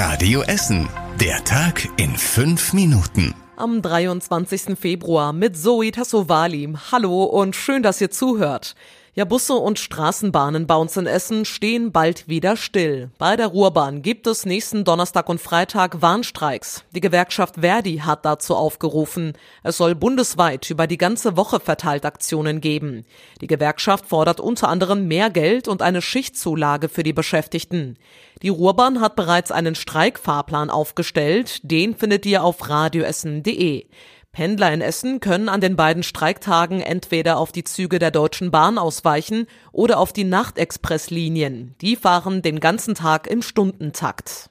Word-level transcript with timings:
Radio 0.00 0.42
Essen. 0.42 0.88
Der 1.20 1.42
Tag 1.42 1.88
in 1.96 2.16
fünf 2.16 2.72
Minuten. 2.72 3.34
Am 3.56 3.82
23. 3.82 4.78
Februar 4.78 5.32
mit 5.32 5.56
Zoe 5.58 5.90
Tassovali. 5.90 6.72
Hallo 6.92 7.24
und 7.24 7.56
schön, 7.56 7.82
dass 7.82 8.00
ihr 8.00 8.08
zuhört. 8.08 8.76
Ja, 9.18 9.24
Busse 9.24 9.54
und 9.54 9.80
Straßenbahnen 9.80 10.68
bei 10.68 10.76
uns 10.76 10.96
in 10.96 11.08
Essen 11.08 11.44
stehen 11.44 11.90
bald 11.90 12.28
wieder 12.28 12.56
still. 12.56 13.10
Bei 13.18 13.34
der 13.34 13.48
Ruhrbahn 13.48 14.00
gibt 14.00 14.28
es 14.28 14.46
nächsten 14.46 14.84
Donnerstag 14.84 15.28
und 15.28 15.40
Freitag 15.40 16.00
Warnstreiks. 16.00 16.84
Die 16.94 17.00
Gewerkschaft 17.00 17.56
Verdi 17.56 17.96
hat 17.96 18.24
dazu 18.24 18.54
aufgerufen. 18.54 19.32
Es 19.64 19.76
soll 19.76 19.96
bundesweit 19.96 20.70
über 20.70 20.86
die 20.86 20.98
ganze 20.98 21.36
Woche 21.36 21.58
verteilt 21.58 22.06
Aktionen 22.06 22.60
geben. 22.60 23.04
Die 23.40 23.48
Gewerkschaft 23.48 24.06
fordert 24.06 24.38
unter 24.38 24.68
anderem 24.68 25.08
mehr 25.08 25.30
Geld 25.30 25.66
und 25.66 25.82
eine 25.82 26.00
Schichtzulage 26.00 26.88
für 26.88 27.02
die 27.02 27.12
Beschäftigten. 27.12 27.98
Die 28.42 28.50
Ruhrbahn 28.50 29.00
hat 29.00 29.16
bereits 29.16 29.50
einen 29.50 29.74
Streikfahrplan 29.74 30.70
aufgestellt. 30.70 31.58
Den 31.64 31.96
findet 31.96 32.24
ihr 32.24 32.44
auf 32.44 32.68
radioessen.de. 32.68 33.86
Pendler 34.38 34.72
in 34.72 34.82
Essen 34.82 35.18
können 35.18 35.48
an 35.48 35.60
den 35.60 35.74
beiden 35.74 36.04
Streiktagen 36.04 36.80
entweder 36.80 37.38
auf 37.38 37.50
die 37.50 37.64
Züge 37.64 37.98
der 37.98 38.12
Deutschen 38.12 38.52
Bahn 38.52 38.78
ausweichen 38.78 39.48
oder 39.72 39.98
auf 39.98 40.12
die 40.12 40.22
Nachtexpresslinien. 40.22 41.74
Die 41.80 41.96
fahren 41.96 42.40
den 42.40 42.60
ganzen 42.60 42.94
Tag 42.94 43.26
im 43.26 43.42
Stundentakt. 43.42 44.48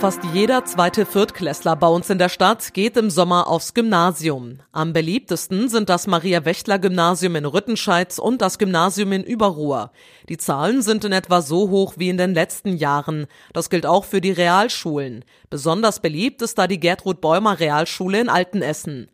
Fast 0.00 0.22
jeder 0.34 0.64
zweite 0.66 1.06
Viertklässler 1.06 1.74
bei 1.74 1.86
uns 1.88 2.10
in 2.10 2.18
der 2.18 2.28
Stadt 2.28 2.74
geht 2.74 2.98
im 2.98 3.08
Sommer 3.08 3.48
aufs 3.48 3.72
Gymnasium. 3.72 4.60
Am 4.70 4.92
beliebtesten 4.92 5.70
sind 5.70 5.88
das 5.88 6.06
Maria-Wächtler-Gymnasium 6.06 7.34
in 7.34 7.46
Rüttenscheid 7.46 8.18
und 8.18 8.42
das 8.42 8.58
Gymnasium 8.58 9.12
in 9.12 9.24
Überruhr. 9.24 9.90
Die 10.28 10.36
Zahlen 10.36 10.82
sind 10.82 11.06
in 11.06 11.12
etwa 11.12 11.40
so 11.40 11.70
hoch 11.70 11.94
wie 11.96 12.10
in 12.10 12.18
den 12.18 12.34
letzten 12.34 12.76
Jahren. 12.76 13.26
Das 13.54 13.70
gilt 13.70 13.86
auch 13.86 14.04
für 14.04 14.20
die 14.20 14.32
Realschulen. 14.32 15.24
Besonders 15.48 16.00
beliebt 16.00 16.42
ist 16.42 16.58
da 16.58 16.66
die 16.66 16.78
Gertrud 16.78 17.22
Bäumer 17.22 17.58
Realschule 17.58 18.20
in 18.20 18.28
Altenessen. 18.28 19.08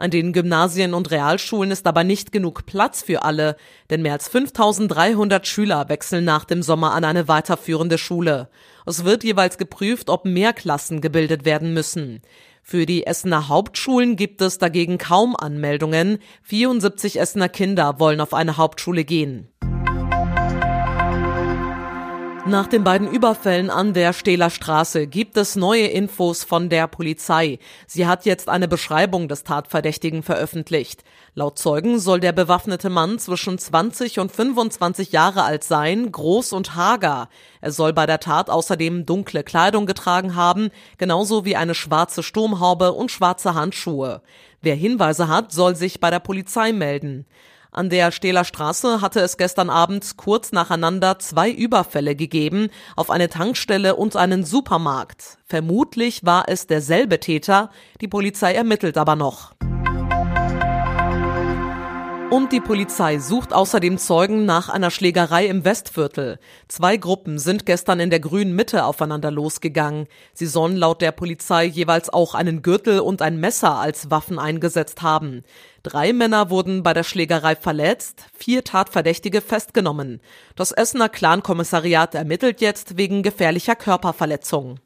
An 0.00 0.12
den 0.12 0.32
Gymnasien 0.32 0.94
und 0.94 1.10
Realschulen 1.10 1.72
ist 1.72 1.88
aber 1.88 2.04
nicht 2.04 2.30
genug 2.30 2.66
Platz 2.66 3.02
für 3.02 3.24
alle, 3.24 3.56
denn 3.90 4.00
mehr 4.00 4.12
als 4.12 4.28
5300 4.28 5.44
Schüler 5.44 5.88
wechseln 5.88 6.24
nach 6.24 6.44
dem 6.44 6.62
Sommer 6.62 6.92
an 6.92 7.02
eine 7.02 7.26
weiterführende 7.26 7.98
Schule. 7.98 8.48
Es 8.86 9.04
wird 9.04 9.24
jeweils 9.24 9.58
geprüft, 9.58 10.08
ob 10.08 10.24
mehr 10.24 10.52
Klassen 10.52 11.00
gebildet 11.00 11.44
werden 11.44 11.74
müssen. 11.74 12.22
Für 12.62 12.86
die 12.86 13.08
Essener 13.08 13.48
Hauptschulen 13.48 14.14
gibt 14.14 14.40
es 14.40 14.58
dagegen 14.58 14.98
kaum 14.98 15.34
Anmeldungen. 15.34 16.18
74 16.44 17.18
Essener 17.18 17.48
Kinder 17.48 17.98
wollen 17.98 18.20
auf 18.20 18.34
eine 18.34 18.56
Hauptschule 18.56 19.04
gehen. 19.04 19.48
Nach 22.48 22.66
den 22.66 22.82
beiden 22.82 23.10
Überfällen 23.10 23.68
an 23.68 23.92
der 23.92 24.14
Stehler 24.14 24.48
Straße 24.48 25.06
gibt 25.06 25.36
es 25.36 25.54
neue 25.54 25.88
Infos 25.88 26.44
von 26.44 26.70
der 26.70 26.86
Polizei. 26.86 27.58
Sie 27.86 28.06
hat 28.06 28.24
jetzt 28.24 28.48
eine 28.48 28.68
Beschreibung 28.68 29.28
des 29.28 29.44
Tatverdächtigen 29.44 30.22
veröffentlicht. 30.22 31.04
Laut 31.34 31.58
Zeugen 31.58 31.98
soll 31.98 32.20
der 32.20 32.32
bewaffnete 32.32 32.88
Mann 32.88 33.18
zwischen 33.18 33.58
20 33.58 34.18
und 34.18 34.32
25 34.32 35.12
Jahre 35.12 35.42
alt 35.42 35.62
sein, 35.62 36.10
groß 36.10 36.54
und 36.54 36.74
hager. 36.74 37.28
Er 37.60 37.70
soll 37.70 37.92
bei 37.92 38.06
der 38.06 38.18
Tat 38.18 38.48
außerdem 38.48 39.04
dunkle 39.04 39.44
Kleidung 39.44 39.84
getragen 39.84 40.34
haben, 40.34 40.70
genauso 40.96 41.44
wie 41.44 41.54
eine 41.54 41.74
schwarze 41.74 42.22
Sturmhaube 42.22 42.94
und 42.94 43.10
schwarze 43.10 43.52
Handschuhe. 43.52 44.22
Wer 44.62 44.74
Hinweise 44.74 45.28
hat, 45.28 45.52
soll 45.52 45.76
sich 45.76 46.00
bei 46.00 46.08
der 46.08 46.20
Polizei 46.20 46.72
melden. 46.72 47.26
An 47.70 47.90
der 47.90 48.12
Stehler 48.12 48.44
Straße 48.44 49.00
hatte 49.00 49.20
es 49.20 49.36
gestern 49.36 49.68
Abend 49.68 50.16
kurz 50.16 50.52
nacheinander 50.52 51.18
zwei 51.18 51.50
Überfälle 51.50 52.16
gegeben 52.16 52.70
auf 52.96 53.10
eine 53.10 53.28
Tankstelle 53.28 53.96
und 53.96 54.16
einen 54.16 54.44
Supermarkt. 54.44 55.38
Vermutlich 55.44 56.24
war 56.24 56.44
es 56.48 56.66
derselbe 56.66 57.20
Täter, 57.20 57.70
die 58.00 58.08
Polizei 58.08 58.54
ermittelt 58.54 58.96
aber 58.96 59.16
noch. 59.16 59.57
Und 62.30 62.52
die 62.52 62.60
Polizei 62.60 63.18
sucht 63.20 63.54
außerdem 63.54 63.96
Zeugen 63.96 64.44
nach 64.44 64.68
einer 64.68 64.90
Schlägerei 64.90 65.46
im 65.46 65.64
Westviertel. 65.64 66.38
Zwei 66.68 66.98
Gruppen 66.98 67.38
sind 67.38 67.64
gestern 67.64 68.00
in 68.00 68.10
der 68.10 68.20
grünen 68.20 68.54
Mitte 68.54 68.84
aufeinander 68.84 69.30
losgegangen. 69.30 70.08
Sie 70.34 70.44
sollen 70.44 70.76
laut 70.76 71.00
der 71.00 71.12
Polizei 71.12 71.64
jeweils 71.64 72.10
auch 72.10 72.34
einen 72.34 72.60
Gürtel 72.60 73.00
und 73.00 73.22
ein 73.22 73.40
Messer 73.40 73.76
als 73.76 74.10
Waffen 74.10 74.38
eingesetzt 74.38 75.00
haben. 75.00 75.42
Drei 75.82 76.12
Männer 76.12 76.50
wurden 76.50 76.82
bei 76.82 76.92
der 76.92 77.02
Schlägerei 77.02 77.56
verletzt, 77.56 78.26
vier 78.36 78.62
Tatverdächtige 78.62 79.40
festgenommen. 79.40 80.20
Das 80.54 80.70
Essener 80.72 81.08
Clankommissariat 81.08 82.14
ermittelt 82.14 82.60
jetzt 82.60 82.98
wegen 82.98 83.22
gefährlicher 83.22 83.74
Körperverletzung. 83.74 84.80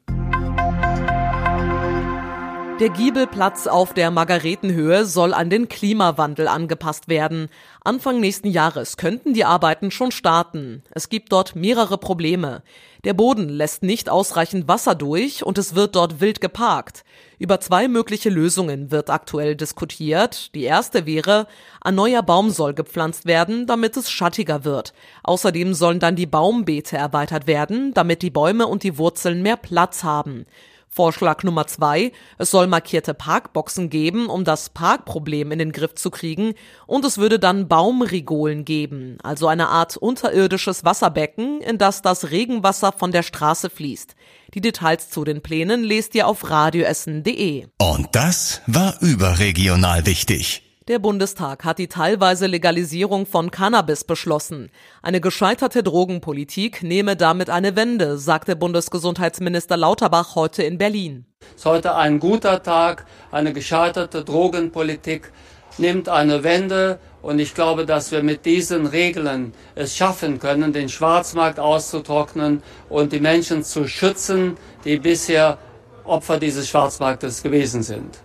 Der 2.79 2.89
Giebelplatz 2.89 3.67
auf 3.67 3.93
der 3.93 4.09
Margaretenhöhe 4.09 5.05
soll 5.05 5.35
an 5.35 5.51
den 5.51 5.69
Klimawandel 5.69 6.47
angepasst 6.47 7.07
werden. 7.07 7.49
Anfang 7.83 8.19
nächsten 8.19 8.49
Jahres 8.49 8.97
könnten 8.97 9.35
die 9.35 9.45
Arbeiten 9.45 9.91
schon 9.91 10.11
starten. 10.11 10.83
Es 10.89 11.07
gibt 11.07 11.31
dort 11.31 11.55
mehrere 11.55 11.99
Probleme. 11.99 12.63
Der 13.03 13.13
Boden 13.13 13.47
lässt 13.47 13.83
nicht 13.83 14.09
ausreichend 14.09 14.67
Wasser 14.67 14.95
durch 14.95 15.45
und 15.45 15.59
es 15.59 15.75
wird 15.75 15.95
dort 15.95 16.19
wild 16.19 16.41
geparkt. 16.41 17.03
Über 17.37 17.59
zwei 17.59 17.87
mögliche 17.87 18.31
Lösungen 18.31 18.89
wird 18.89 19.11
aktuell 19.11 19.55
diskutiert. 19.55 20.55
Die 20.55 20.63
erste 20.63 21.05
wäre, 21.05 21.45
ein 21.79 21.93
neuer 21.93 22.23
Baum 22.23 22.49
soll 22.49 22.73
gepflanzt 22.73 23.25
werden, 23.25 23.67
damit 23.67 23.97
es 23.97 24.09
schattiger 24.09 24.65
wird. 24.65 24.93
Außerdem 25.21 25.75
sollen 25.75 25.99
dann 25.99 26.15
die 26.15 26.25
Baumbeete 26.25 26.97
erweitert 26.97 27.45
werden, 27.45 27.93
damit 27.93 28.23
die 28.23 28.31
Bäume 28.31 28.65
und 28.65 28.81
die 28.81 28.97
Wurzeln 28.97 29.43
mehr 29.43 29.57
Platz 29.57 30.03
haben. 30.03 30.47
Vorschlag 30.93 31.43
Nummer 31.43 31.65
zwei, 31.67 32.11
es 32.37 32.51
soll 32.51 32.67
markierte 32.67 33.13
Parkboxen 33.13 33.89
geben, 33.89 34.27
um 34.27 34.43
das 34.43 34.69
Parkproblem 34.69 35.51
in 35.51 35.59
den 35.59 35.71
Griff 35.71 35.95
zu 35.95 36.11
kriegen, 36.11 36.53
und 36.85 37.03
es 37.03 37.17
würde 37.17 37.39
dann 37.39 37.67
Baumrigolen 37.67 38.63
geben, 38.63 39.17
also 39.23 39.47
eine 39.47 39.69
Art 39.69 39.97
unterirdisches 39.97 40.85
Wasserbecken, 40.85 41.61
in 41.61 41.77
das 41.77 42.01
das 42.01 42.29
Regenwasser 42.31 42.91
von 42.91 43.11
der 43.11 43.23
Straße 43.23 43.69
fließt. 43.69 44.15
Die 44.53 44.61
Details 44.61 45.09
zu 45.09 45.23
den 45.23 45.41
Plänen 45.41 45.83
lest 45.83 46.13
ihr 46.13 46.27
auf 46.27 46.49
radioessen.de. 46.49 47.65
Und 47.79 48.07
das 48.11 48.61
war 48.67 48.95
überregional 49.01 50.05
wichtig. 50.05 50.62
Der 50.89 50.99
Bundestag 50.99 51.63
hat 51.63 51.79
die 51.79 51.87
teilweise 51.87 52.45
Legalisierung 52.45 53.25
von 53.25 53.51
Cannabis 53.51 54.03
beschlossen. 54.03 54.69
Eine 55.01 55.21
gescheiterte 55.21 55.81
Drogenpolitik 55.81 56.83
nehme 56.83 57.15
damit 57.15 57.49
eine 57.49 57.77
Wende, 57.77 58.17
sagte 58.17 58.57
Bundesgesundheitsminister 58.57 59.77
Lauterbach 59.77 60.35
heute 60.35 60.61
in 60.63 60.77
Berlin. 60.77 61.25
Es 61.39 61.61
ist 61.61 61.65
heute 61.65 61.95
ein 61.95 62.19
guter 62.19 62.63
Tag. 62.63 63.05
Eine 63.31 63.53
gescheiterte 63.53 64.25
Drogenpolitik 64.25 65.31
nimmt 65.77 66.09
eine 66.09 66.43
Wende. 66.43 66.99
Und 67.21 67.39
ich 67.39 67.55
glaube, 67.55 67.85
dass 67.85 68.11
wir 68.11 68.21
mit 68.21 68.45
diesen 68.45 68.85
Regeln 68.85 69.53
es 69.75 69.95
schaffen 69.95 70.37
können, 70.37 70.73
den 70.73 70.89
Schwarzmarkt 70.89 71.61
auszutrocknen 71.61 72.61
und 72.89 73.13
die 73.13 73.21
Menschen 73.21 73.63
zu 73.63 73.87
schützen, 73.87 74.57
die 74.83 74.97
bisher 74.97 75.59
Opfer 76.03 76.39
dieses 76.39 76.67
Schwarzmarktes 76.67 77.41
gewesen 77.41 77.83
sind. 77.83 78.19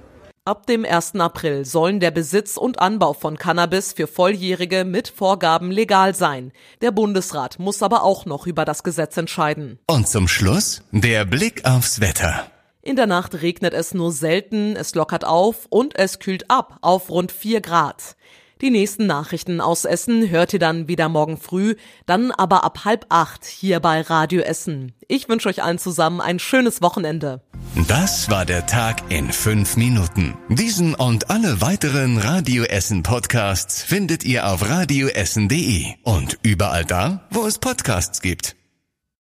Ab 0.49 0.67
dem 0.67 0.87
1. 0.87 1.17
April 1.17 1.67
sollen 1.67 2.01
der 2.01 2.11
Besitz 2.11 2.57
und 2.57 2.79
Anbau 2.79 3.13
von 3.13 3.37
Cannabis 3.37 3.93
für 3.93 4.07
Volljährige 4.07 4.87
mit 4.87 5.09
Vorgaben 5.09 5.71
legal 5.71 6.15
sein. 6.15 6.53
Der 6.81 6.91
Bundesrat 6.91 7.59
muss 7.59 7.83
aber 7.83 8.03
auch 8.03 8.25
noch 8.25 8.47
über 8.47 8.65
das 8.65 8.83
Gesetz 8.83 9.19
entscheiden. 9.19 9.79
Und 9.87 10.09
zum 10.09 10.27
Schluss 10.27 10.83
der 10.91 11.27
Blick 11.27 11.67
aufs 11.67 12.01
Wetter. 12.01 12.51
In 12.81 12.97
der 12.97 13.07
Nacht 13.07 13.43
regnet 13.43 13.75
es 13.75 13.93
nur 13.93 14.11
selten, 14.11 14.75
es 14.75 14.95
lockert 14.95 15.27
auf 15.27 15.67
und 15.69 15.99
es 15.99 16.19
kühlt 16.19 16.51
ab 16.51 16.79
auf 16.81 17.11
rund 17.11 17.31
4 17.31 17.61
Grad. 17.61 18.17
Die 18.61 18.71
nächsten 18.71 19.07
Nachrichten 19.07 19.61
aus 19.61 19.85
Essen 19.85 20.31
hört 20.31 20.53
ihr 20.53 20.59
dann 20.59 20.89
wieder 20.89 21.09
morgen 21.09 21.37
früh, 21.37 21.77
dann 22.07 22.33
aber 22.33 22.65
ab 22.65 22.85
halb 22.85 23.07
acht 23.09 23.45
hier 23.45 23.79
bei 23.79 24.01
Radio 24.01 24.41
Essen. 24.41 24.93
Ich 25.07 25.29
wünsche 25.29 25.49
euch 25.49 25.63
allen 25.63 25.79
zusammen 25.79 26.21
ein 26.21 26.39
schönes 26.39 26.83
Wochenende. 26.83 27.41
Das 27.87 28.29
war 28.29 28.45
der 28.45 28.67
Tag 28.67 29.11
in 29.11 29.33
fünf 29.33 29.77
Minuten. 29.77 30.37
Diesen 30.49 30.95
und 30.95 31.31
alle 31.31 31.61
weiteren 31.61 32.19
Radio 32.19 32.65
Essen 32.65 33.05
Podcasts 33.05 33.83
findet 33.83 34.25
ihr 34.25 34.49
auf 34.49 34.69
radioessen.de 34.69 35.95
und 36.03 36.39
überall 36.43 36.85
da, 36.85 37.29
wo 37.31 37.47
es 37.47 37.59
Podcasts 37.59 38.21
gibt. 38.21 38.57